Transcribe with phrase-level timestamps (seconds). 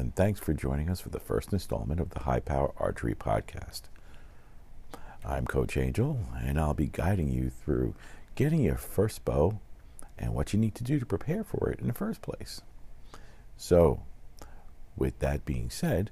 [0.00, 3.82] and thanks for joining us for the first installment of the High Power Archery Podcast.
[5.26, 7.94] I'm Coach Angel, and I'll be guiding you through
[8.34, 9.60] getting your first bow
[10.18, 12.62] and what you need to do to prepare for it in the first place.
[13.58, 14.00] So,
[14.96, 16.10] with that being said,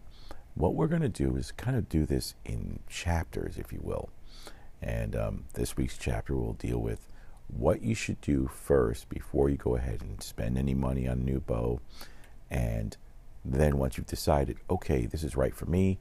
[0.55, 4.11] what we're going to do is kind of do this in chapters, if you will.
[4.83, 7.09] And um, this week's chapter will deal with
[7.47, 11.25] what you should do first before you go ahead and spend any money on a
[11.25, 11.81] new bow.
[12.51, 12.95] And
[13.45, 15.99] then once you've decided, okay, this is right for me,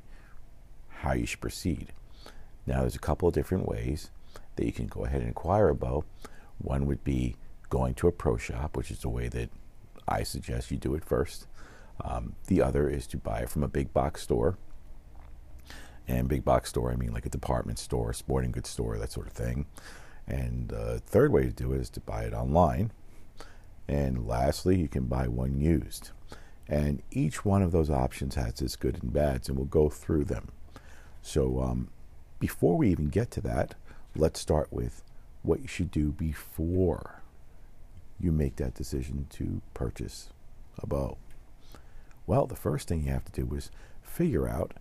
[0.89, 1.93] how you should proceed.
[2.65, 4.09] Now, there's a couple of different ways
[4.55, 6.05] that you can go ahead and inquire about.
[6.57, 7.35] One would be
[7.69, 9.49] going to a pro shop, which is the way that
[10.07, 11.47] I suggest you do it first.
[12.03, 14.57] Um, the other is to buy it from a big box store.
[16.07, 19.27] And big box store, I mean like a department store, sporting goods store, that sort
[19.27, 19.65] of thing.
[20.25, 22.91] And the uh, third way to do it is to buy it online.
[23.87, 26.11] And lastly, you can buy one used.
[26.69, 30.25] And each one of those options has its good and bads, and we'll go through
[30.25, 30.49] them.
[31.21, 31.89] So, um,
[32.39, 33.75] before we even get to that,
[34.15, 35.03] let's start with
[35.43, 37.21] what you should do before
[38.19, 40.29] you make that decision to purchase
[40.79, 41.17] a bow.
[42.25, 44.73] Well, the first thing you have to do is figure out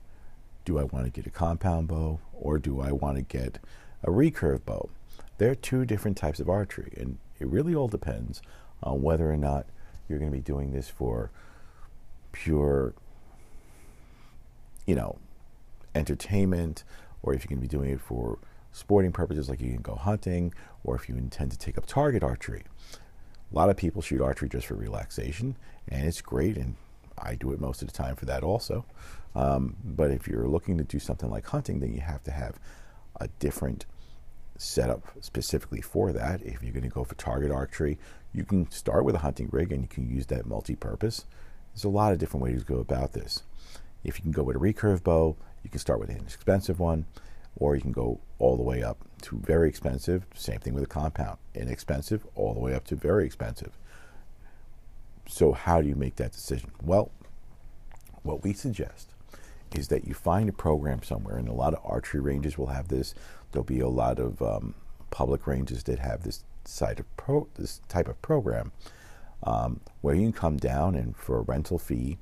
[0.64, 3.60] do I want to get a compound bow or do I want to get
[4.02, 4.90] a recurve bow?
[5.38, 8.42] There are two different types of archery, and it really all depends
[8.82, 9.66] on whether or not
[10.08, 11.30] you're going to be doing this for
[12.36, 12.94] pure,
[14.86, 15.16] you know,
[15.94, 16.84] entertainment,
[17.22, 18.38] or if you're going to be doing it for
[18.72, 20.52] sporting purposes, like you can go hunting,
[20.84, 22.64] or if you intend to take up target archery.
[23.50, 25.56] A lot of people shoot archery just for relaxation,
[25.88, 26.76] and it's great, and
[27.18, 28.84] I do it most of the time for that also.
[29.34, 32.58] Um, but if you're looking to do something like hunting, then you have to have
[33.18, 33.86] a different
[34.58, 36.42] setup specifically for that.
[36.42, 37.98] If you're going to go for target archery,
[38.32, 41.24] you can start with a hunting rig and you can use that multi purpose.
[41.76, 43.42] There's a lot of different ways to go about this.
[44.02, 47.04] If you can go with a recurve bow, you can start with an inexpensive one,
[47.54, 50.24] or you can go all the way up to very expensive.
[50.34, 53.76] Same thing with a compound, inexpensive, all the way up to very expensive.
[55.28, 56.70] So, how do you make that decision?
[56.82, 57.10] Well,
[58.22, 59.10] what we suggest
[59.74, 62.88] is that you find a program somewhere, and a lot of archery ranges will have
[62.88, 63.14] this.
[63.52, 64.76] There'll be a lot of um,
[65.10, 68.72] public ranges that have this side of pro, this type of program
[69.42, 72.18] um, where you can come down and for a rental fee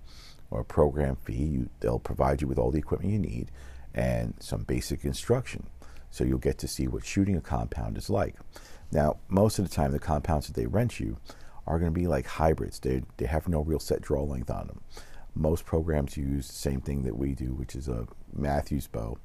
[0.51, 3.51] or a program fee, you, they'll provide you with all the equipment you need
[3.95, 5.67] and some basic instruction.
[6.11, 8.37] So you'll get to see what shooting a compound is like.
[8.93, 11.17] Now, most of the time, the compounds that they rent you
[11.67, 12.79] are going to be like hybrids.
[12.79, 14.81] They, they have no real set draw length on them.
[15.35, 19.19] Most programs use the same thing that we do, which is a Mathews bow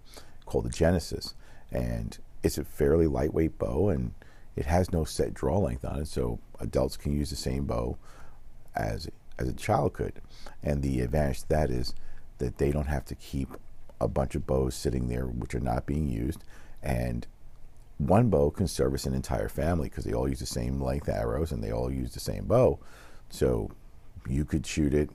[0.45, 1.35] called the Genesis.
[1.71, 4.13] And it's a fairly lightweight bow and
[4.59, 7.97] it has no set draw length on it, so adults can use the same bow
[8.75, 9.09] as
[9.39, 10.21] as a child could.
[10.61, 11.95] And the advantage to that is
[12.39, 13.47] that they don't have to keep
[14.01, 16.43] a bunch of bows sitting there which are not being used.
[16.83, 17.25] And
[17.97, 21.53] one bow can service an entire family because they all use the same length arrows
[21.53, 22.79] and they all use the same bow.
[23.29, 23.71] So
[24.27, 25.09] you could shoot it,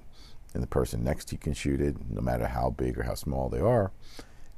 [0.54, 3.14] and the person next to you can shoot it, no matter how big or how
[3.14, 3.92] small they are,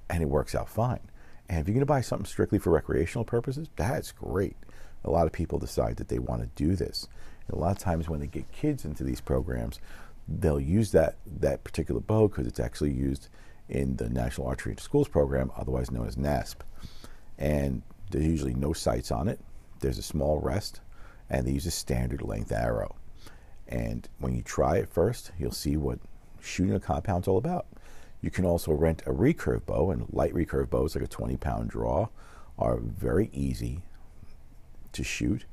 [0.08, 1.00] and it works out fine.
[1.48, 4.56] And if you're going to buy something strictly for recreational purposes, that's great
[5.06, 7.08] a lot of people decide that they want to do this.
[7.48, 9.80] And a lot of times when they get kids into these programs,
[10.28, 13.28] they'll use that, that particular bow because it's actually used
[13.68, 16.56] in the National Archery Schools program, otherwise known as NASP.
[17.38, 19.40] And there's usually no sights on it.
[19.80, 20.80] There's a small rest,
[21.30, 22.96] and they use a standard length arrow.
[23.68, 25.98] And when you try it first, you'll see what
[26.40, 27.66] shooting a compound's all about.
[28.20, 31.70] You can also rent a recurve bow, and light recurve bows, like a 20 pound
[31.70, 32.08] draw,
[32.58, 33.82] are very easy
[34.96, 35.44] to shoot,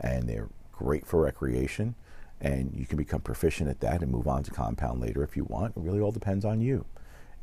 [0.00, 1.94] and they're great for recreation.
[2.40, 5.44] And you can become proficient at that and move on to compound later if you
[5.44, 5.76] want.
[5.76, 6.84] It really all depends on you.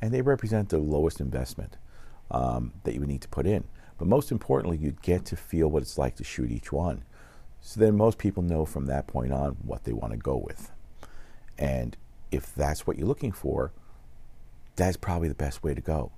[0.02, 1.78] And they represent the lowest investment
[2.32, 3.64] um, that you would need to put in.
[3.98, 7.04] But most importantly, you get to feel what it's like to shoot each one.
[7.62, 10.72] So then most people know from that point on what they want to go with.
[11.58, 11.98] And
[12.32, 13.72] if that's what you're looking for,
[14.76, 16.12] that's probably the best way to go.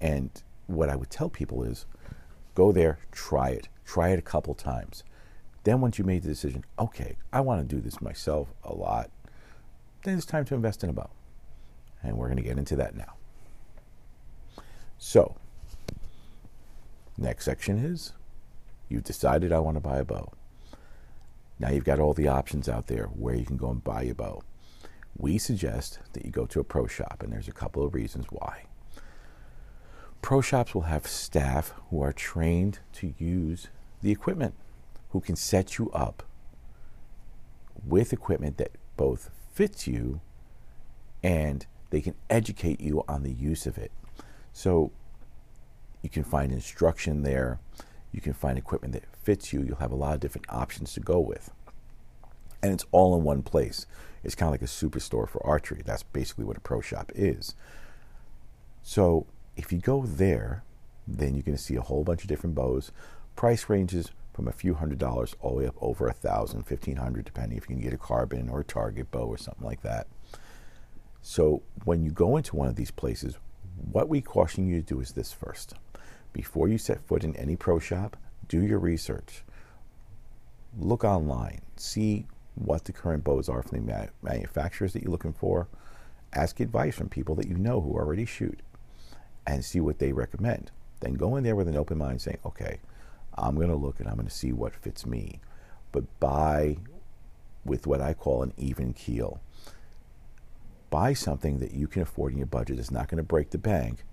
[0.00, 0.30] And
[0.66, 1.86] what I would tell people is
[2.54, 3.68] go there, try it.
[3.86, 5.04] Try it a couple times.
[5.64, 9.10] Then, once you made the decision, okay, I want to do this myself a lot,
[10.04, 11.10] then it's time to invest in a bow.
[12.02, 13.14] And we're going to get into that now.
[14.98, 15.36] So,
[17.16, 18.12] next section is
[18.88, 20.32] you've decided I want to buy a bow.
[21.58, 24.14] Now you've got all the options out there where you can go and buy a
[24.14, 24.42] bow.
[25.16, 28.26] We suggest that you go to a pro shop, and there's a couple of reasons
[28.30, 28.64] why.
[30.20, 33.68] Pro shops will have staff who are trained to use
[34.06, 34.54] the equipment,
[35.10, 36.22] who can set you up
[37.84, 40.20] with equipment that both fits you
[41.24, 43.90] and they can educate you on the use of it.
[44.52, 44.92] So
[46.02, 47.58] you can find instruction there.
[48.12, 49.62] You can find equipment that fits you.
[49.62, 51.50] You'll have a lot of different options to go with.
[52.62, 53.86] And it's all in one place.
[54.22, 55.82] It's kind of like a superstore for archery.
[55.84, 57.56] That's basically what a pro shop is.
[58.82, 59.26] So
[59.56, 60.62] if you go there,
[61.08, 62.92] then you're going to see a whole bunch of different bows.
[63.36, 66.96] Price ranges from a few hundred dollars all the way up over a thousand, fifteen
[66.96, 69.82] hundred, depending if you can get a carbon or a target bow or something like
[69.82, 70.06] that.
[71.22, 73.36] So when you go into one of these places,
[73.92, 75.74] what we caution you to do is this first.
[76.32, 78.16] Before you set foot in any pro shop,
[78.48, 79.42] do your research.
[80.78, 85.68] Look online, see what the current bows are from the manufacturers that you're looking for.
[86.32, 88.60] Ask advice from people that you know who already shoot
[89.46, 90.70] and see what they recommend.
[91.00, 92.78] Then go in there with an open mind saying, okay,
[93.38, 95.40] I'm going to look and I'm going to see what fits me.
[95.92, 96.78] But buy
[97.64, 99.40] with what I call an even keel
[100.90, 103.58] buy something that you can afford in your budget that's not going to break the
[103.58, 104.04] bank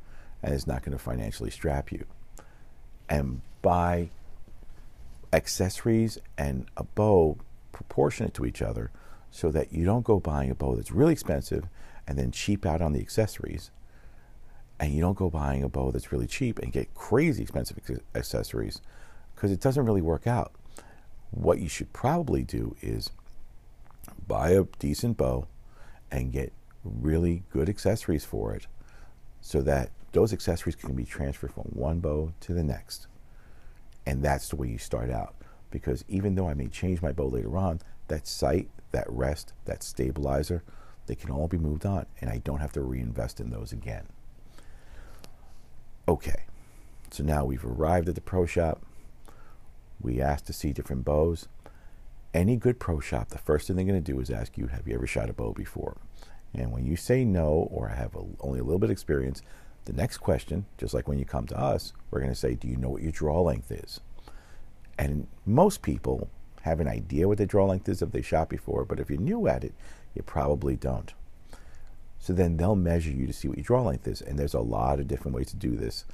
[0.41, 2.05] and is not going to financially strap you.
[3.09, 4.09] And buy
[5.31, 7.37] accessories and a bow
[7.71, 8.91] proportionate to each other
[9.31, 11.65] so that you don't go buying a bow that's really expensive
[12.07, 13.71] and then cheap out on the accessories.
[14.79, 17.79] And you don't go buying a bow that's really cheap and get crazy expensive
[18.13, 18.81] accessories
[19.35, 20.53] because it doesn't really work out.
[21.31, 23.09] What you should probably do is
[24.27, 25.47] buy a decent bow
[26.12, 26.53] and get
[26.83, 28.68] really good accessories for it
[29.41, 33.07] so that those accessories can be transferred from one bow to the next.
[34.06, 35.36] And that's the way you start out.
[35.71, 37.79] Because even though I may change my bow later on,
[38.09, 40.63] that sight, that rest, that stabilizer,
[41.07, 44.06] they can all be moved on, and I don't have to reinvest in those again.
[46.07, 46.44] Okay,
[47.12, 48.86] so now we've arrived at the pro shop.
[50.03, 51.47] We asked to see different bows.
[52.33, 54.88] Any good pro shop, the first thing they're going to do is ask you, Have
[54.88, 55.97] you ever shot a bow before?
[56.53, 59.41] And when you say no or I have a, only a little bit of experience,
[59.85, 62.67] the next question, just like when you come to us, we're going to say, Do
[62.67, 64.01] you know what your draw length is?
[64.97, 66.29] And most people
[66.61, 69.19] have an idea what the draw length is if they shot before, but if you're
[69.19, 69.73] new at it,
[70.13, 71.13] you probably don't.
[72.19, 74.21] So then they'll measure you to see what your draw length is.
[74.21, 76.05] And there's a lot of different ways to do this,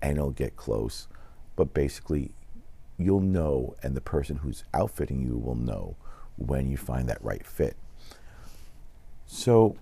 [0.00, 1.06] and it'll get close.
[1.54, 2.32] But basically,
[3.04, 5.96] you'll know, and the person who's outfitting you will know
[6.36, 7.76] when you find that right fit.
[9.26, 9.76] So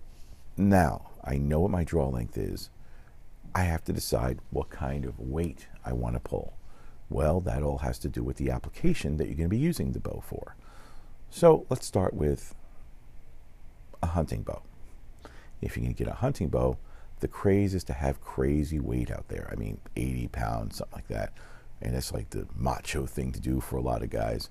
[0.57, 2.71] now I know what my draw length is.
[3.55, 6.55] I have to decide what kind of weight I want to pull.
[7.09, 9.93] Well, that all has to do with the application that you're going to be using
[9.93, 10.55] the bow for.
[11.31, 12.55] So let's start with
[14.03, 14.63] a hunting bow.
[15.61, 16.79] If you're going to get a hunting bow,
[17.19, 19.49] the craze is to have crazy weight out there.
[19.53, 21.33] I mean, 80 pounds, something like that.
[21.83, 24.49] And it's like the macho thing to do for a lot of guys.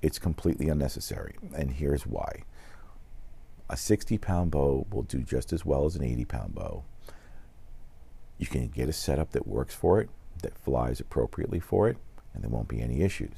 [0.00, 1.36] It's completely unnecessary.
[1.54, 2.44] And here's why
[3.70, 6.84] a 60 pound bow will do just as well as an 80 pound bow.
[8.38, 10.10] You can get a setup that works for it,
[10.42, 11.96] that flies appropriately for it,
[12.34, 13.36] and there won't be any issues.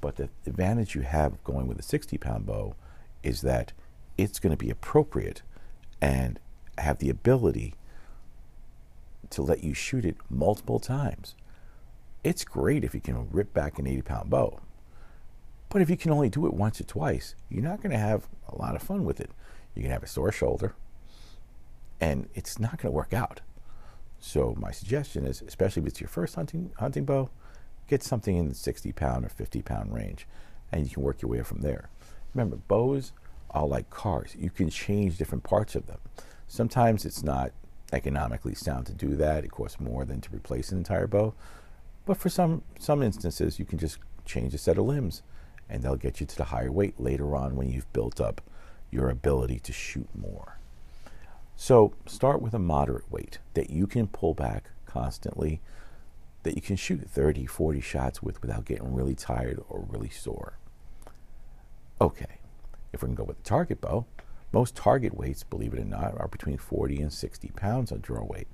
[0.00, 2.74] But the advantage you have going with a 60 pound bow
[3.22, 3.72] is that
[4.16, 5.42] it's going to be appropriate
[6.00, 6.38] and
[6.78, 7.74] have the ability
[9.30, 11.34] to let you shoot it multiple times.
[12.24, 14.60] It's great if you can rip back an 80 pound bow.
[15.68, 18.28] But if you can only do it once or twice, you're not going to have
[18.48, 19.30] a lot of fun with it.
[19.74, 20.74] You can have a sore shoulder,
[22.00, 23.40] and it's not going to work out.
[24.20, 27.30] So my suggestion is, especially if it's your first hunting hunting bow,
[27.88, 30.26] get something in the 60 pound or 50 pound range,
[30.70, 31.88] and you can work your way from there.
[32.34, 33.12] Remember, bows
[33.50, 34.36] are like cars.
[34.38, 35.98] You can change different parts of them.
[36.46, 37.52] Sometimes it's not
[37.92, 39.44] economically sound to do that.
[39.44, 41.34] It costs more than to replace an entire bow.
[42.04, 45.22] But for some some instances, you can just change a set of limbs
[45.68, 48.40] and they'll get you to the higher weight later on when you've built up
[48.90, 50.58] your ability to shoot more.
[51.56, 55.60] So start with a moderate weight that you can pull back constantly,
[56.42, 60.58] that you can shoot 30, 40 shots with without getting really tired or really sore.
[62.00, 62.38] Okay,
[62.92, 64.04] if we can go with the target bow,
[64.50, 68.24] most target weights, believe it or not, are between 40 and 60 pounds on draw
[68.24, 68.48] weight.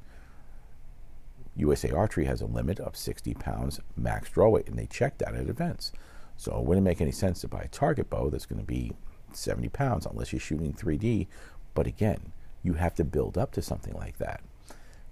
[1.58, 5.34] USA Archery has a limit of 60 pounds max draw weight, and they check that
[5.34, 5.92] at events.
[6.36, 8.92] So it wouldn't make any sense to buy a target bow that's going to be
[9.32, 11.26] 70 pounds unless you're shooting 3D.
[11.74, 14.40] But again, you have to build up to something like that.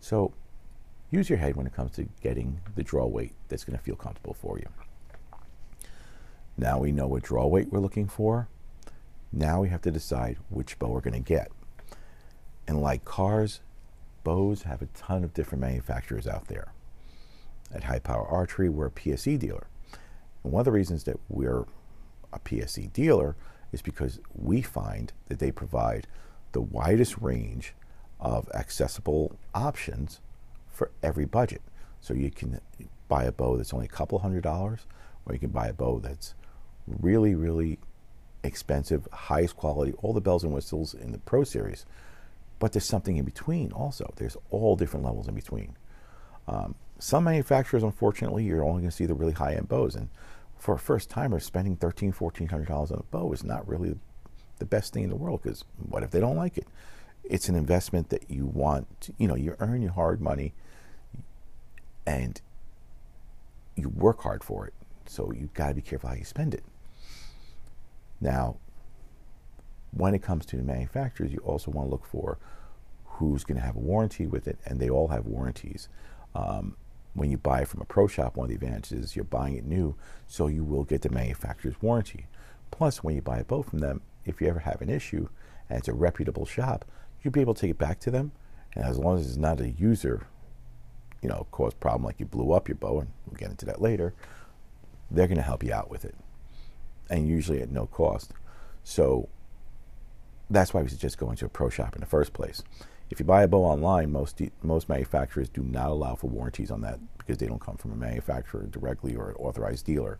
[0.00, 0.32] So
[1.10, 3.96] use your head when it comes to getting the draw weight that's going to feel
[3.96, 4.68] comfortable for you.
[6.56, 8.48] Now we know what draw weight we're looking for.
[9.32, 11.50] Now we have to decide which bow we're going to get.
[12.68, 13.60] And like cars,
[14.26, 16.72] bows have a ton of different manufacturers out there.
[17.72, 19.68] At High Power Archery, we're a PSE dealer.
[20.42, 21.64] And one of the reasons that we're
[22.32, 23.36] a PSE dealer
[23.70, 26.08] is because we find that they provide
[26.50, 27.74] the widest range
[28.18, 30.20] of accessible options
[30.72, 31.62] for every budget.
[32.00, 32.60] So you can
[33.06, 34.86] buy a bow that's only a couple hundred dollars,
[35.24, 36.34] or you can buy a bow that's
[36.88, 37.78] really, really
[38.42, 41.86] expensive, highest quality, all the bells and whistles in the Pro Series.
[42.58, 44.12] But there's something in between also.
[44.16, 45.76] There's all different levels in between.
[46.48, 49.94] Um, some manufacturers, unfortunately, you're only going to see the really high end bows.
[49.94, 50.08] And
[50.58, 53.96] for a first timer, spending $1,300, $1,400 on a bow is not really
[54.58, 56.66] the best thing in the world because what if they don't like it?
[57.24, 60.54] It's an investment that you want, to, you know, you earn your hard money
[62.06, 62.40] and
[63.74, 64.72] you work hard for it.
[65.06, 66.64] So you've got to be careful how you spend it.
[68.20, 68.56] Now,
[69.96, 72.38] when it comes to the manufacturers, you also want to look for
[73.04, 75.88] who's going to have a warranty with it, and they all have warranties.
[76.34, 76.76] Um,
[77.14, 79.64] when you buy from a pro shop, one of the advantages is you're buying it
[79.64, 82.26] new, so you will get the manufacturer's warranty.
[82.70, 85.28] Plus, when you buy a boat from them, if you ever have an issue
[85.70, 86.84] and it's a reputable shop,
[87.22, 88.32] you'll be able to take it back to them.
[88.74, 90.26] And as long as it's not a user,
[91.22, 93.80] you know, caused problem like you blew up your bow, and we'll get into that
[93.80, 94.12] later,
[95.10, 96.14] they're going to help you out with it,
[97.08, 98.32] and usually at no cost.
[98.84, 99.28] So
[100.50, 102.62] that's why we suggest going to a pro shop in the first place.
[103.10, 106.80] If you buy a bow online, most most manufacturers do not allow for warranties on
[106.82, 110.18] that because they don't come from a manufacturer directly or an authorized dealer.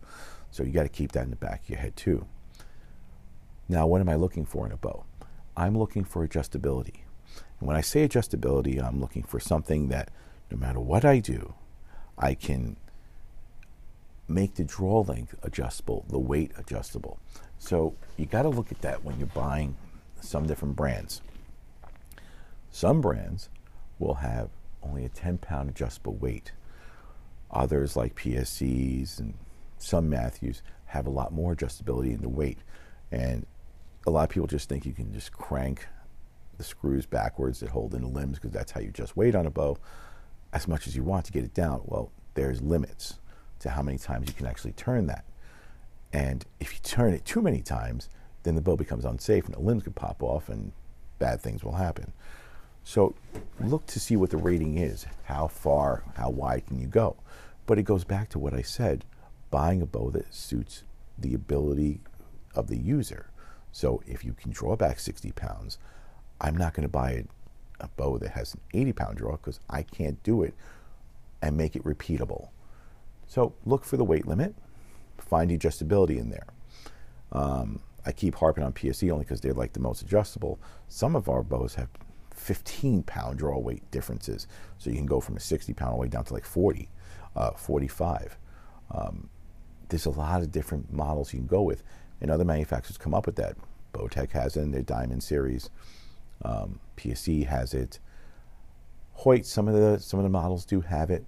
[0.51, 2.25] So you got to keep that in the back of your head too.
[3.69, 5.03] Now, what am I looking for in a bow?
[5.57, 7.01] I'm looking for adjustability.
[7.59, 10.09] And when I say adjustability, I'm looking for something that
[10.49, 11.53] no matter what I do,
[12.17, 12.77] I can
[14.27, 17.19] make the draw length adjustable, the weight adjustable.
[17.57, 19.75] So you got to look at that when you're buying
[20.21, 21.21] some different brands.
[22.71, 23.49] Some brands
[23.99, 24.49] will have
[24.83, 26.51] only a 10 pound adjustable weight.
[27.51, 29.33] Others, like PSEs and
[29.77, 32.59] some Mathews, have a lot more adjustability in the weight.
[33.11, 33.45] And
[34.05, 35.87] a lot of people just think you can just crank
[36.57, 39.45] the screws backwards that hold in the limbs because that's how you just weight on
[39.45, 39.77] a bow
[40.53, 41.81] as much as you want to get it down.
[41.85, 43.19] Well, there's limits
[43.59, 45.25] to how many times you can actually turn that.
[46.13, 48.09] And if you turn it too many times,
[48.47, 50.71] then the bow becomes unsafe and the limbs could pop off and
[51.19, 52.13] bad things will happen.
[52.85, 53.13] So
[53.59, 55.05] look to see what the rating is.
[55.25, 57.17] How far, how wide can you go?
[57.65, 59.03] But it goes back to what I said
[59.51, 60.83] buying a bow that suits
[61.17, 61.99] the ability
[62.55, 63.29] of the user.
[63.73, 65.77] So if you can draw back 60 pounds,
[66.39, 67.23] I'm not going to buy a,
[67.83, 70.53] a bow that has an 80 pound draw because I can't do it
[71.41, 72.47] and make it repeatable.
[73.27, 74.55] So look for the weight limit,
[75.17, 76.47] find adjustability in there.
[77.33, 80.59] Um, I keep harping on PSE only because they're like the most adjustable.
[80.87, 81.89] Some of our bows have
[82.33, 84.47] 15 pound draw weight differences.
[84.77, 86.89] So you can go from a 60 pound weight down to like 40,
[87.35, 88.37] uh, 45.
[88.91, 89.29] Um,
[89.89, 91.83] there's a lot of different models you can go with,
[92.21, 93.57] and other manufacturers come up with that.
[93.93, 95.69] Bowtech has it in their Diamond series.
[96.43, 97.99] Um, PSE has it.
[99.15, 101.25] Hoyt, some of the some of the models do have it.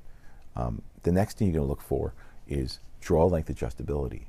[0.55, 2.13] Um, the next thing you're going to look for
[2.47, 4.27] is draw length adjustability.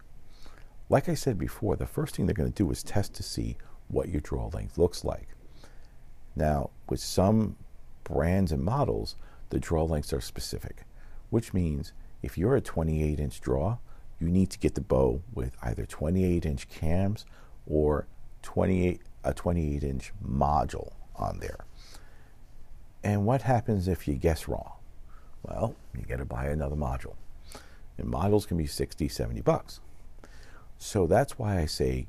[0.90, 3.56] Like I said before, the first thing they're going to do is test to see
[3.86, 5.28] what your draw length looks like.
[6.34, 7.56] Now, with some
[8.02, 9.14] brands and models,
[9.50, 10.82] the draw lengths are specific,
[11.30, 11.92] which means
[12.22, 13.78] if you're a 28 inch draw,
[14.18, 17.24] you need to get the bow with either 28 inch cams
[17.66, 18.08] or
[18.42, 21.66] 28 a 28 inch module on there.
[23.04, 24.72] And what happens if you guess wrong?
[25.42, 27.14] Well, you got to buy another module.
[27.96, 29.80] And modules can be 60, 70 bucks.
[30.82, 32.06] So that's why I say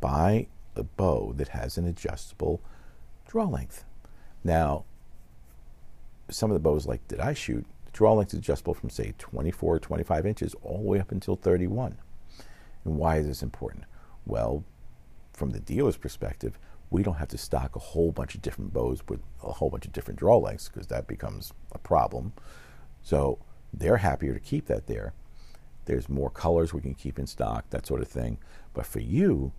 [0.00, 2.62] buy a bow that has an adjustable
[3.28, 3.84] draw length.
[4.42, 4.86] Now,
[6.30, 9.12] some of the bows like that I shoot, the draw length is adjustable from say
[9.18, 11.98] 24 25 inches all the way up until 31.
[12.86, 13.84] And why is this important?
[14.24, 14.64] Well,
[15.34, 16.58] from the dealer's perspective,
[16.88, 19.84] we don't have to stock a whole bunch of different bows with a whole bunch
[19.84, 22.32] of different draw lengths because that becomes a problem.
[23.02, 23.40] So
[23.74, 25.12] they're happier to keep that there.
[25.86, 28.38] There's more colors we can keep in stock, that sort of thing.
[28.74, 29.52] But for you,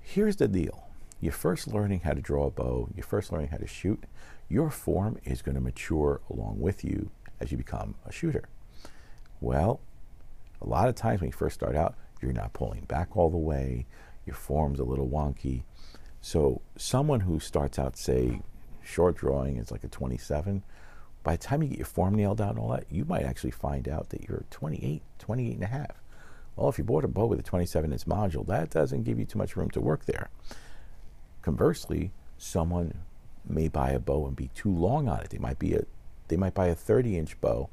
[0.00, 0.88] here's the deal.
[1.20, 4.02] You're first learning how to draw a bow, you're first learning how to shoot.
[4.48, 8.48] Your form is going to mature along with you as you become a shooter.
[9.40, 9.80] Well,
[10.60, 13.36] a lot of times when you first start out, you're not pulling back all the
[13.36, 13.86] way,
[14.26, 15.62] your form's a little wonky.
[16.20, 18.42] So, someone who starts out, say,
[18.82, 20.62] short drawing is like a 27,
[21.22, 23.52] by the time you get your form nailed down and all that, you might actually
[23.52, 26.02] find out that you're 28, 28 and a half.
[26.56, 29.24] Well, if you bought a bow with a 27 inch module, that doesn't give you
[29.24, 30.30] too much room to work there.
[31.40, 32.98] Conversely, someone
[33.48, 35.30] may buy a bow and be too long on it.
[35.30, 35.84] They might be a
[36.28, 37.68] they might buy a 30 inch bow,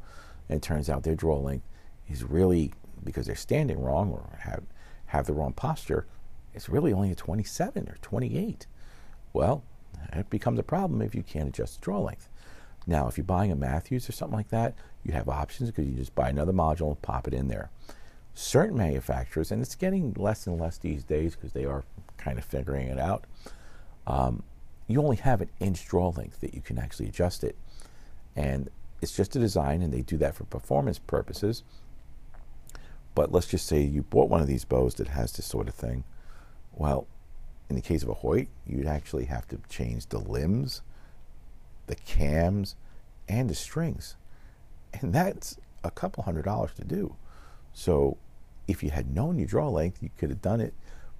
[0.49, 1.65] and turns out their draw length
[2.09, 4.63] is really because they're standing wrong or have
[5.07, 6.05] have the wrong posture.
[6.53, 8.65] It's really only a 27 or 28.
[9.33, 9.63] Well,
[10.13, 12.28] It becomes a problem if you can't adjust the draw length.
[12.89, 15.95] Now, if you're buying a Mathews or something like that, you have options because you
[15.95, 17.69] just buy another module and pop it in there.
[18.33, 21.83] Certain manufacturers, and it's getting less and less these days because they are
[22.17, 23.25] kind of figuring it out,
[24.07, 24.41] um,
[24.87, 27.55] you only have an inch draw length that you can actually adjust it.
[28.35, 28.71] And
[29.03, 31.61] it's just a design, and they do that for performance purposes.
[33.13, 35.75] But let's just say you bought one of these bows that has this sort of
[35.75, 36.05] thing.
[36.73, 37.05] Well,
[37.69, 40.81] in the case of a Hoyt, you'd actually have to change the limbs,
[41.89, 42.75] the cams,
[43.27, 44.15] and the strings.
[44.93, 47.15] And that's a couple hundred dollars to do.
[47.73, 48.17] So
[48.67, 50.73] if you had known your draw length, you could have done it.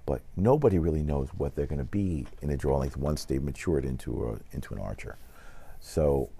[0.06, 3.42] But nobody really knows what they're going to be in a draw length once they've
[3.42, 5.16] matured into a, into an archer.
[5.80, 6.30] So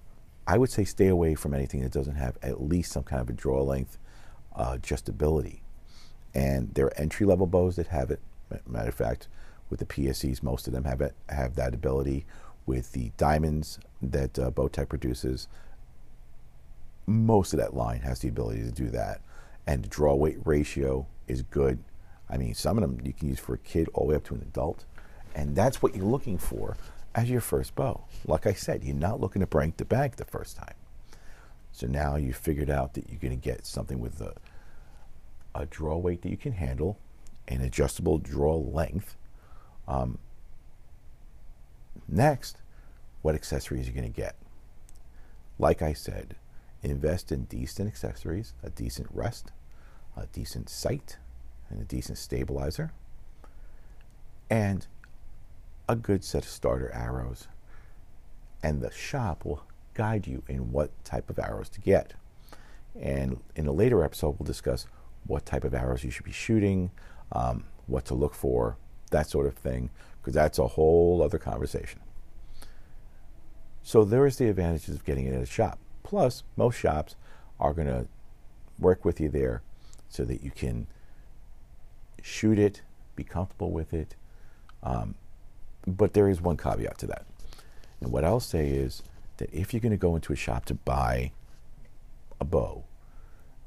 [0.47, 3.29] I would say stay away from anything that doesn't have at least some kind of
[3.29, 3.99] a draw length
[4.57, 5.61] uh, adjustability.
[6.35, 8.21] And there are entry level bows that have it.
[8.67, 9.29] Matter of fact,
[9.69, 12.27] with the PSEs, most of them have it have that ability.
[12.71, 15.49] With the diamonds that uh, Bowtech produces,
[17.05, 19.23] most of that line has the ability to do that.
[19.67, 21.81] And the draw weight ratio is good.
[22.29, 24.25] I mean, some of them you can use for a kid all the way up
[24.27, 24.85] to an adult.
[25.35, 26.77] And that's what you're looking for
[27.12, 28.05] as your first bow.
[28.25, 30.75] Like I said, you're not looking to break the bank the first time.
[31.73, 34.35] So now you've figured out that you're going to get something with a,
[35.57, 37.00] a draw weight that you can handle,
[37.49, 39.17] an adjustable draw length.
[39.89, 40.19] Um,
[42.11, 42.59] next,
[43.23, 44.37] what accessories you're going to get.
[45.59, 46.37] Like I said,
[46.83, 49.52] invest in decent accessories, a decent rest,
[50.17, 51.19] a decent sight,
[51.69, 52.93] and a decent stabilizer,
[54.49, 54.87] and
[55.88, 57.49] a good set of starter arrows.
[58.62, 59.64] And the shop will
[59.95, 62.14] guide you in what type of arrows to get.
[63.00, 64.87] And in a later episode, we'll discuss
[65.26, 66.90] what type of arrows you should be shooting,
[67.33, 68.76] um, what to look for,
[69.11, 72.00] that sort of thing, because that's a whole other conversation.
[73.83, 75.78] So there is the advantages of getting it at a shop.
[76.02, 77.17] Plus, most shops
[77.59, 78.06] are going to
[78.78, 79.63] work with you there
[80.09, 80.87] so that you can
[82.23, 82.83] shoot it,
[83.17, 84.17] be comfortable with it.
[84.83, 85.15] Um,
[85.87, 87.25] but there is one caveat to that.
[88.00, 89.02] And what I'll say is
[89.39, 91.33] that if you're going to go into a shop to buy
[92.41, 92.85] a bow,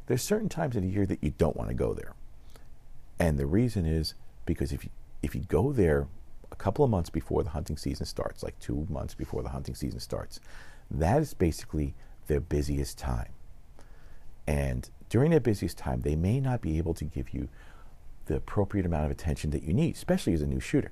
[0.07, 2.13] there's certain times of the year that you don't want to go there.
[3.19, 4.89] And the reason is because if you
[5.21, 6.07] if you go there
[6.53, 9.75] a couple of months before the hunting season starts, like two months before the hunting
[9.75, 10.39] season starts,
[10.91, 11.95] that is basically
[12.27, 13.33] their busiest time.
[14.47, 17.49] And during their busiest time, they may not be able to give you
[18.25, 20.91] the appropriate amount of attention that you need, especially as a new shooter.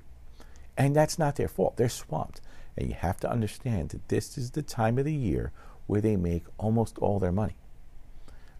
[0.76, 1.76] And that's not their fault.
[1.76, 2.40] They're swamped.
[2.76, 5.52] And you have to understand that this is the time of the year
[5.86, 7.56] where they make almost all their money.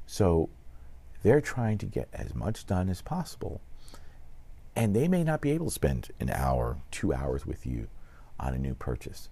[0.06, 0.50] So
[1.22, 3.60] they're trying to get as much done as possible.
[4.74, 7.88] And they may not be able to spend an hour, two hours with you
[8.40, 9.28] on a new purchase.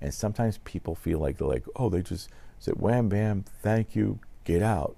[0.00, 2.28] And sometimes people feel like they're like, oh, they just
[2.58, 4.96] said, wham, bam, thank you, get out.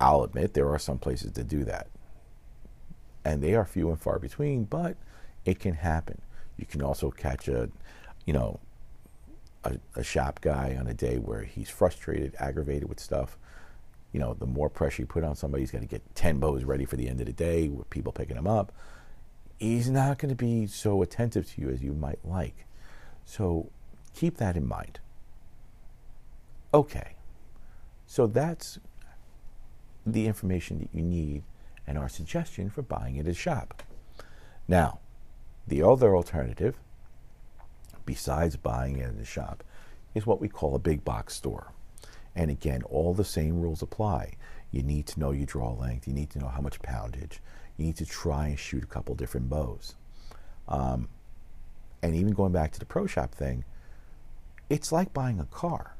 [0.00, 1.88] I'll admit there are some places that do that.
[3.24, 4.96] And they are few and far between, but
[5.44, 6.20] it can happen.
[6.56, 7.70] You can also catch a,
[8.24, 8.60] you know,
[9.64, 13.38] a, a shop guy on a day where he's frustrated, aggravated with stuff.
[14.12, 16.64] You know, the more pressure you put on somebody, he's got to get 10 bows
[16.64, 18.72] ready for the end of the day with people picking him up.
[19.58, 22.66] He's not going to be so attentive to you as you might like.
[23.24, 23.70] So
[24.14, 25.00] keep that in mind.
[26.72, 27.14] Okay,
[28.06, 28.78] so that's
[30.04, 31.42] the information that you need
[31.86, 33.82] and our suggestion for buying it at a shop.
[34.68, 35.00] Now,
[35.66, 36.76] the other alternative,
[38.04, 39.64] besides buying it in a shop,
[40.14, 41.72] is what we call a big box store.
[42.36, 44.34] And again, all the same rules apply.
[44.70, 47.40] You need to know your draw length, you need to know how much poundage,
[47.76, 49.94] you need to try and shoot a couple different bows.
[50.68, 51.08] Um,
[52.02, 53.64] and even going back to the pro shop thing,
[54.68, 55.96] it's like buying a car.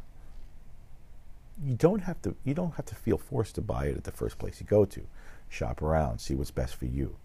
[1.64, 4.12] You don't have to you don't have to feel forced to buy it at the
[4.12, 5.06] first place you go to.
[5.48, 7.16] Shop around, see what's best for you.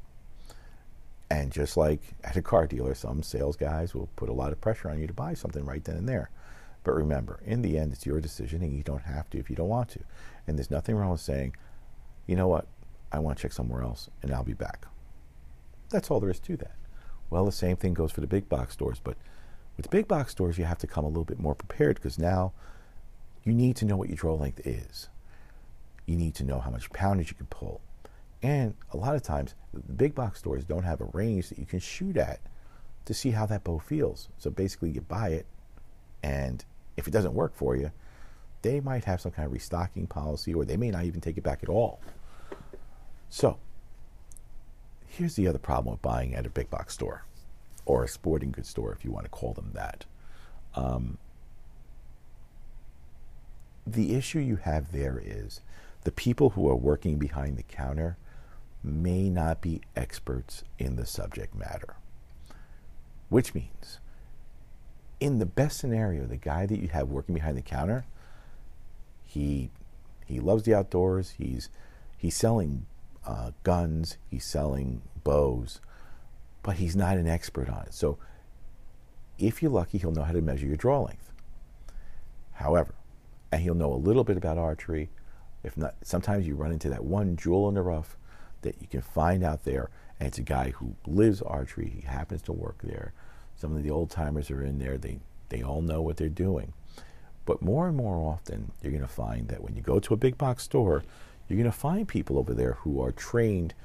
[1.30, 4.62] And just like at a car dealer, some sales guys will put a lot of
[4.62, 6.30] pressure on you to buy something right then and there.
[6.84, 9.56] But remember, in the end, it's your decision, and you don't have to if you
[9.56, 10.00] don't want to.
[10.48, 11.56] And there's nothing wrong with saying,
[12.26, 12.66] you know what,
[13.12, 14.86] I want to check somewhere else, and I'll be back.
[15.90, 16.76] That's all there is to that.
[17.30, 19.18] Well, the same thing goes for the big box stores, but
[19.78, 22.54] with big box stores, you have to come a little bit more prepared because now
[23.44, 25.10] you need to know what your draw length is.
[26.06, 27.82] You need to know how much poundage you can pull.
[28.44, 31.66] And a lot of times, the big box stores don't have a range that you
[31.66, 32.40] can shoot at
[33.06, 34.30] to see how that bow feels.
[34.38, 35.46] So basically, you buy it,
[36.24, 36.64] and
[37.02, 37.92] if it doesn't work for you,
[38.62, 41.44] they might have some kind of restocking policy, or they may not even take it
[41.44, 42.00] back at all.
[43.30, 43.58] So,
[45.08, 47.26] here's the other problem with buying at a big box store
[47.86, 50.06] or a sporting goods store, if you want to call them that.
[50.76, 51.18] Um,
[53.86, 55.62] the issue you have there is
[56.04, 58.18] the people who are working behind the counter
[58.84, 61.96] may not be experts in the subject matter.
[63.30, 64.00] Which means,
[65.22, 68.06] in the best scenario, the guy that you have working behind the counter,
[69.24, 69.70] he
[70.26, 71.36] he loves the outdoors.
[71.38, 71.70] He's
[72.18, 72.88] he's selling
[73.26, 74.18] uh, guns.
[74.30, 75.80] He's selling bows,
[76.64, 77.94] but he's not an expert on it.
[77.94, 78.18] So,
[79.38, 81.32] if you're lucky, he'll know how to measure your draw length.
[82.54, 82.96] However,
[83.52, 85.12] and he'll know a little bit about archery.
[85.64, 88.18] If not, sometimes you run into that one jewel in the rough
[88.64, 91.92] that you can find out there, and it's a guy who lives archery.
[91.96, 93.14] He happens to work there.
[93.62, 94.98] Some of the old timers are in there.
[94.98, 95.20] They
[95.50, 96.74] they all know what they're doing.
[97.46, 100.18] But more and more often, you're going to find that when you go to a
[100.18, 101.04] big box store,
[101.48, 103.76] you're going to find people over there who are trained,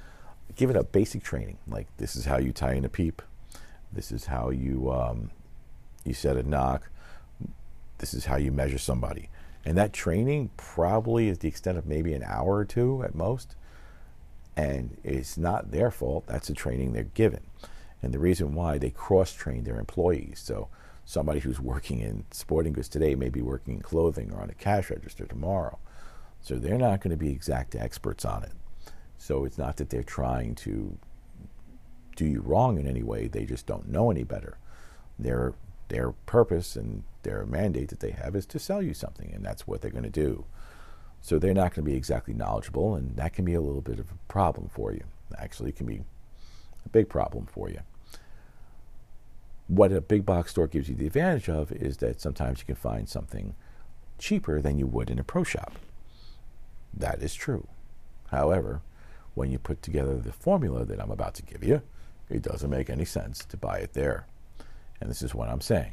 [0.55, 3.21] given a basic training, like this is how you tie in a peep,
[3.93, 5.31] this is how you um,
[6.05, 6.89] you set a nock.
[7.99, 9.29] this is how you measure somebody.
[9.65, 13.57] And that training probably is the extent of maybe an hour or two at most.
[14.57, 16.25] And it's not their fault.
[16.27, 17.43] That's the training they're given.
[18.07, 20.39] And the reason why they cross train their employees.
[20.39, 20.69] So
[21.05, 24.55] somebody who's working in sporting goods today may be working in clothing or on a
[24.55, 25.77] cash register tomorrow.
[26.41, 28.53] So they're not going to be exact experts on it.
[29.19, 30.97] So it's not that they're trying to
[32.15, 34.57] do you wrong in any way, they just don't know any better.
[35.19, 35.55] Their
[35.89, 39.67] their purpose and their mandate that they have is to sell you something, and that's
[39.67, 40.45] what they're going to do.
[41.21, 43.99] So they're not going to be exactly knowledgeable, and that can be a little bit
[43.99, 45.03] of a problem for you.
[45.37, 46.03] Actually, it can be
[46.85, 47.81] a big problem for you.
[49.69, 52.77] What a big box store gives you the advantage of is that sometimes you can
[52.77, 53.55] find something
[54.19, 55.73] cheaper than you would in a pro shop.
[56.95, 57.67] That is true.
[58.31, 58.81] However,
[59.35, 61.83] when you put together the formula that I'm about to give you,
[62.31, 64.27] it doesn't make any sense to buy it there.
[65.01, 65.93] And this is what I'm saying.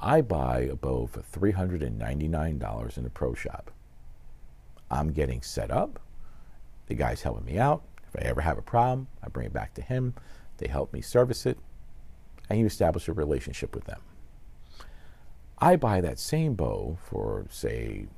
[0.00, 3.70] I buy a bow for $399 in a pro shop.
[4.90, 6.00] I'm getting set up.
[6.86, 7.82] The guy's helping me out.
[8.08, 10.14] If I ever have a problem, I bring it back to him.
[10.58, 11.58] They help me service it,
[12.52, 14.00] and you establish a relationship with them.
[15.58, 18.08] I buy that same bow for, say,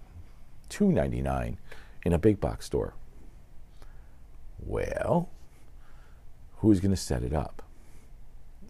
[0.70, 1.56] 299
[2.04, 2.94] in a big box store.
[4.58, 5.28] Well,
[6.56, 7.62] who's going to set it up?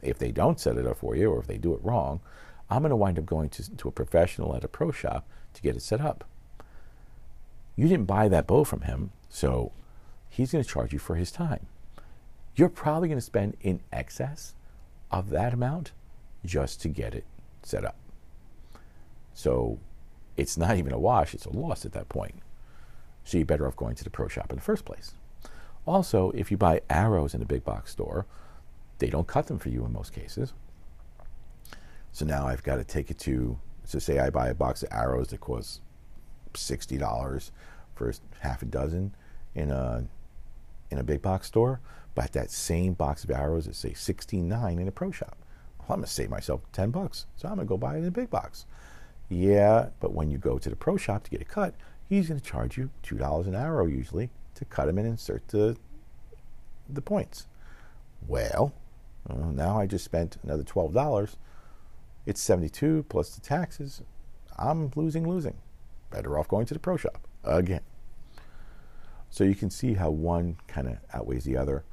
[0.03, 2.21] If they don't set it up for you, or if they do it wrong,
[2.69, 5.63] I'm going to wind up going to, to a professional at a pro shop to
[5.63, 6.25] get it set up.
[7.75, 9.73] You didn't buy that bow from him, so
[10.29, 11.69] he's going to charge you for his time.
[12.55, 14.55] You're probably going to spend in excess
[15.19, 15.93] of that amount
[16.45, 17.25] just to get it
[17.63, 17.97] set up.
[19.33, 19.79] So
[20.37, 22.35] it's not even a wash, it's a loss at that point.
[23.25, 25.15] So you're better off going to the pro shop in the first place.
[25.87, 28.27] Also, if you buy arrows in a big box store,
[28.99, 30.53] they don't cut them for you in most cases.
[32.13, 34.89] So now I've got to take it to, so say I buy a box of
[34.93, 35.81] arrows that costs
[36.55, 37.51] $60
[37.95, 39.15] for half a dozen
[39.55, 40.05] in a,
[40.91, 41.81] in a big box store,
[42.15, 45.37] but that same box of arrows is say 69 in a pro shop.
[45.81, 47.27] Well, I'm going to save myself 10 bucks.
[47.37, 48.67] So I'm going to go buy it in a big box.
[49.29, 51.75] Yeah, but when you go to the pro shop to get a cut,
[52.09, 55.77] he's going to charge you $2 an arrow usually to cut them and insert the,
[56.89, 57.47] the points.
[58.27, 58.73] Well,
[59.29, 61.37] uh, now I just spent another $12.
[62.27, 64.03] It's 72 plus the taxes.
[64.59, 65.57] I'm losing, losing.
[66.11, 67.81] Better off going to the pro shop again.
[69.31, 71.85] So you can see how one kind of outweighs the other.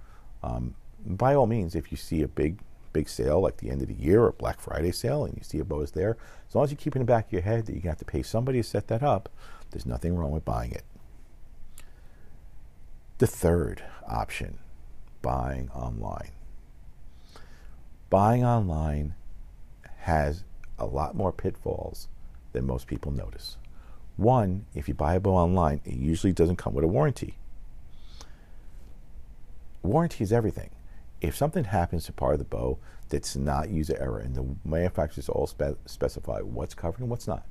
[0.44, 0.76] Um,
[1.06, 2.60] by all means, if you see a big
[2.94, 5.60] big sale like the end of the year or Black Friday sale and you see
[5.60, 7.72] a bows there, as long as you keep in the back of your head that
[7.72, 9.30] you're going to have to pay somebody to set that up,
[9.72, 10.84] there's nothing wrong with buying it.
[13.20, 14.60] The third option,
[15.22, 16.32] buying online.
[18.10, 19.14] Buying online
[20.00, 20.44] has
[20.78, 22.10] a lot more pitfalls
[22.52, 23.58] than most people notice.
[24.18, 27.36] One, if you buy a bow online, it usually doesn't come with a warranty.
[29.84, 30.70] Warranty is everything
[31.22, 35.30] if something happens to part of the bow that's not user error, and the manufacturers
[35.30, 37.46] all spe- specify what's covered and what's not,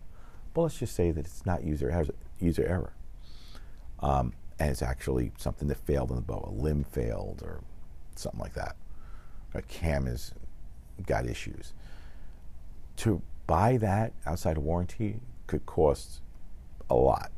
[0.54, 2.04] well, let's just say that it's not user
[2.40, 2.92] user error,
[4.00, 7.62] um, and it's actually something that failed in the bow, a limb failed or
[8.16, 8.74] something like that,
[9.54, 10.32] a cam has
[11.06, 11.72] got issues.
[12.96, 16.20] To buy that outside of warranty could cost
[16.90, 17.30] a lot.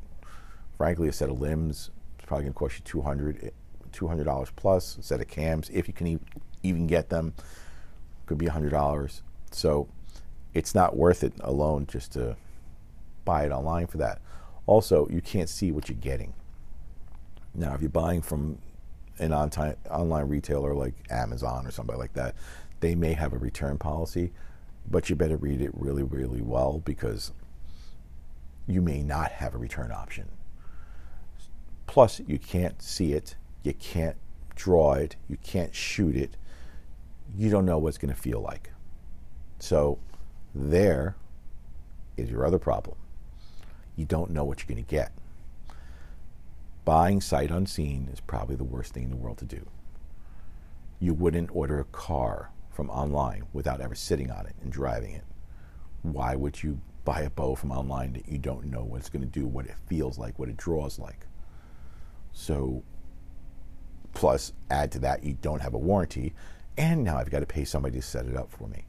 [0.78, 3.52] Frankly, a set of limbs is probably going to cost you 200
[3.92, 6.20] $200 plus a set of cams, if you can
[6.62, 7.34] even get them,
[8.26, 9.22] could be $100.
[9.50, 9.88] So
[10.54, 12.36] it's not worth it alone just to
[13.24, 14.20] buy it online for that.
[14.66, 16.34] Also, you can't see what you're getting.
[17.54, 18.58] Now, if you're buying from
[19.18, 19.50] an on
[19.90, 22.34] online retailer like Amazon or somebody like that,
[22.80, 24.32] they may have a return policy,
[24.90, 27.32] but you better read it really, really well because
[28.66, 30.28] you may not have a return option.
[31.86, 34.16] Plus, you can't see it, you can't
[34.54, 36.36] draw it, you can't shoot it,
[37.34, 38.72] you don't know what it's going to feel like.
[39.58, 39.98] So,
[40.54, 41.16] there
[42.16, 42.96] is your other problem.
[43.96, 45.12] You don't know what you're going to get.
[46.84, 49.66] Buying sight unseen is probably the worst thing in the world to do.
[50.98, 55.24] You wouldn't order a car from online without ever sitting on it and driving it.
[56.02, 59.22] Why would you buy a bow from online that you don't know what it's going
[59.22, 61.26] to do, what it feels like, what it draws like?
[62.32, 62.82] So,
[64.12, 66.34] plus add to that, you don't have a warranty,
[66.76, 68.84] and now I've got to pay somebody to set it up for me.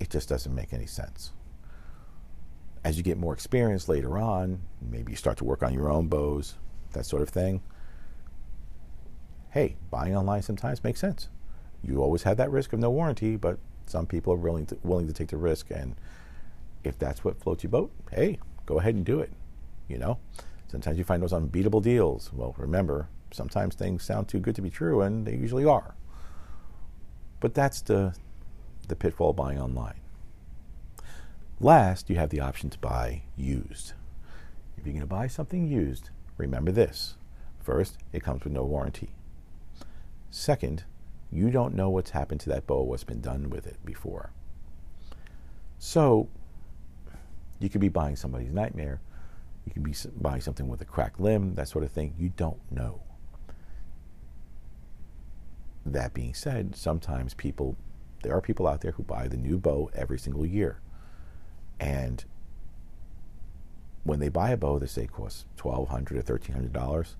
[0.00, 1.32] It just doesn't make any sense.
[2.84, 6.08] As you get more experience later on, maybe you start to work on your own
[6.08, 6.54] bows,
[6.92, 7.62] that sort of thing.
[9.50, 11.28] Hey, buying online sometimes makes sense.
[11.82, 15.06] You always have that risk of no warranty, but some people are willing to, willing
[15.06, 15.70] to take the risk.
[15.70, 15.94] And
[16.82, 19.32] if that's what floats your boat, hey, go ahead and do it.
[19.88, 20.18] You know,
[20.68, 22.32] sometimes you find those unbeatable deals.
[22.32, 25.94] Well, remember, sometimes things sound too good to be true, and they usually are.
[27.40, 28.14] But that's the,
[28.88, 30.00] the pitfall of buying online.
[31.60, 33.92] Last, you have the option to buy used.
[34.76, 37.16] If you're going to buy something used, remember this.
[37.60, 39.10] First, it comes with no warranty.
[40.30, 40.84] Second,
[41.30, 44.30] you don't know what's happened to that bow, what's been done with it before.
[45.78, 46.28] So,
[47.60, 49.00] you could be buying somebody's nightmare.
[49.64, 52.14] You could be buying something with a cracked limb, that sort of thing.
[52.18, 53.00] You don't know.
[55.94, 57.76] That being said, sometimes people,
[58.22, 60.80] there are people out there who buy the new bow every single year.
[61.78, 62.24] And
[64.02, 67.16] when they buy a bow that say costs twelve hundred or thirteen hundred dollars,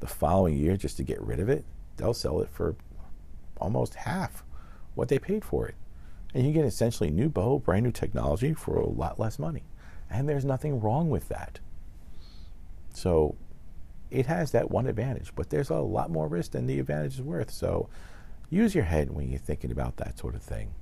[0.00, 1.64] the following year just to get rid of it,
[1.96, 2.76] they'll sell it for
[3.56, 4.44] almost half
[4.94, 5.74] what they paid for it.
[6.34, 9.64] And you get essentially a new bow, brand new technology for a lot less money.
[10.10, 11.60] And there's nothing wrong with that.
[12.92, 13.36] So
[14.10, 17.22] it has that one advantage, but there's a lot more risk than the advantage is
[17.22, 17.50] worth.
[17.50, 17.88] So
[18.50, 20.74] use your head when you're thinking about that sort of thing.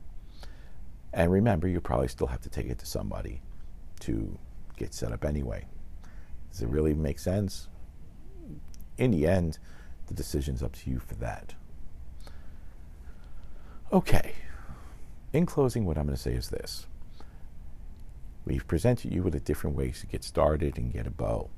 [1.13, 3.41] And remember, you probably still have to take it to somebody
[4.01, 4.39] to
[4.77, 5.67] get set up anyway.
[6.51, 7.69] Does it really make sense?
[8.99, 9.59] In the end,
[10.07, 11.55] the decision's up to you for that.
[13.93, 14.33] Okay.
[15.33, 16.87] In closing, what I'm going to say is this.
[18.45, 21.51] We've presented you with a different ways to get started and get a bow.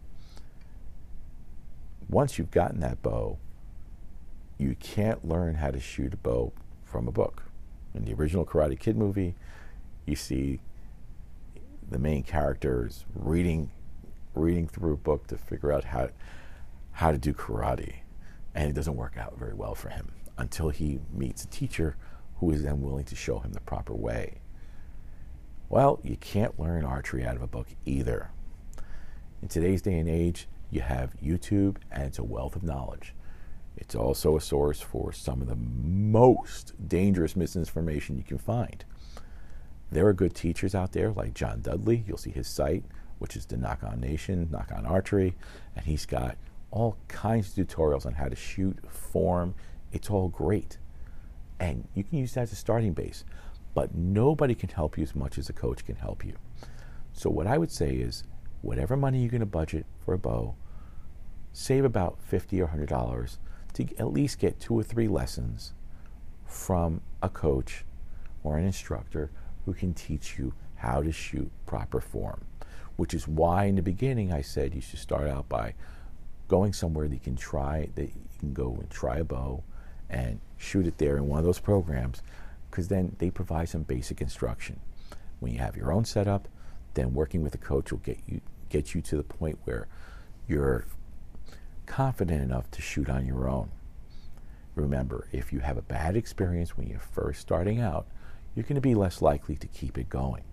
[2.09, 3.39] Once you've gotten that bow,
[4.59, 6.53] you can't learn how to shoot a bow
[6.85, 7.45] from a book.
[7.95, 9.35] In the original Karate Kid movie,
[10.05, 10.61] you see
[11.91, 13.71] the main characters reading
[14.35, 16.11] reading through a book to figure out how
[16.93, 17.95] how to do karate,
[18.55, 21.97] and it doesn't work out very well for him until he meets a teacher
[22.39, 24.39] who is then willing to show him the proper way.
[25.69, 28.31] Well, you can't learn archery out of a book either.
[29.43, 33.15] In today's day and age, you have YouTube, and it's a wealth of knowledge.
[33.81, 38.85] It's also a source for some of the most dangerous misinformation you can find.
[39.91, 42.05] There are good teachers out there like John Dudley.
[42.07, 42.85] You'll see his site,
[43.19, 45.37] which is the Nock On Nation, Nock On Archery,
[45.77, 46.37] and he's got
[46.73, 49.55] all kinds of tutorials on how to shoot, form.
[49.93, 50.79] It's all great.
[51.61, 53.25] And you can use that as a starting base.
[53.75, 56.35] But nobody can help you as much as a coach can help you.
[57.13, 58.25] So, what I would say is
[58.61, 60.57] whatever money you're going to budget for a bow,
[61.53, 63.39] save about 50 or $100
[63.79, 65.73] to at least get two or three lessons
[66.45, 67.85] from a coach
[68.43, 69.31] or an instructor
[69.65, 72.45] who can teach you how to shoot proper form.
[72.97, 75.75] Which is why in the beginning I said you should start out by
[76.49, 79.63] going somewhere that you can try that you can go and try a bow
[80.11, 82.23] and shoot it there in one of those programs
[82.71, 84.81] because then they provide some basic instruction.
[85.39, 86.49] When you have your own setup,
[86.95, 89.87] then working with a coach will get you get you to the point where
[90.49, 90.87] you're
[91.89, 93.71] confident enough to shoot on your own.
[94.77, 98.07] Remember, if you have a bad experience when you're first starting out,
[98.55, 100.45] you're going to be less likely to keep it going.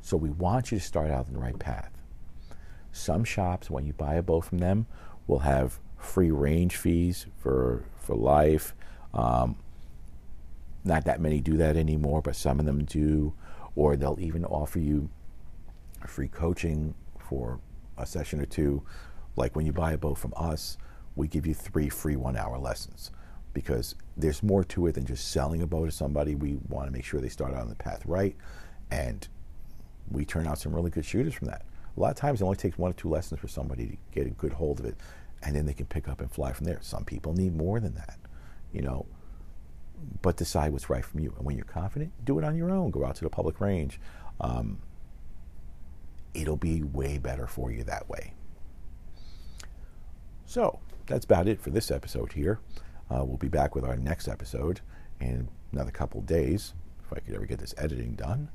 [0.00, 1.90] So we want you to start out on the right path.
[2.92, 4.86] Some shops, when you buy a bow from them,
[5.26, 8.74] will have free range fees for for life.
[9.14, 9.56] Um,
[10.84, 13.34] not that many do that anymore, but some of them do.
[13.76, 15.08] Or they'll even offer you
[16.06, 17.60] free coaching for
[17.96, 18.82] a session or two.
[19.36, 20.76] Like when you buy a bow from us,
[21.16, 23.10] we give you three free one hour lessons
[23.54, 26.34] because there's more to it than just selling a bow to somebody.
[26.34, 28.36] We want to make sure they start out on the path right.
[28.90, 29.26] And
[30.10, 31.64] we turn out some really good shooters from that.
[31.96, 34.26] A lot of times it only takes one or two lessons for somebody to get
[34.26, 34.96] a good hold of it
[35.42, 36.78] and then they can pick up and fly from there.
[36.80, 38.18] Some people need more than that.
[38.72, 39.06] You know,
[40.22, 41.34] but decide what's right for you.
[41.36, 42.90] And when you're confident, do it on your own.
[42.90, 44.00] Go out to the public range.
[44.40, 44.78] Um,
[46.34, 48.32] it'll be way better for you that way.
[50.52, 52.60] So that's about it for this episode here.
[53.10, 54.82] Uh, we'll be back with our next episode
[55.18, 58.50] in another couple days, if I could ever get this editing done.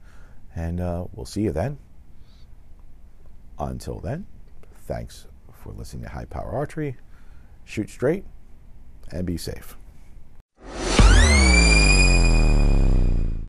[0.55, 1.79] And uh, we'll see you then.
[3.57, 4.27] Until then,
[4.85, 6.97] thanks for listening to High Power Archery.
[7.65, 8.25] Shoot straight
[9.11, 9.75] and be safe.